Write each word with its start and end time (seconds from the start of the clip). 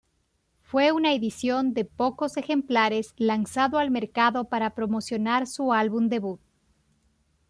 Fue 0.63 0.91
una 0.91 1.13
edición 1.13 1.75
de 1.75 1.85
pocos 1.85 2.35
ejemplares 2.35 3.13
lanzado 3.17 3.77
al 3.77 3.91
mercado 3.91 4.45
para 4.45 4.73
promocionar 4.73 5.45
su 5.45 5.73
álbum 5.73 6.09
debut. 6.09 6.41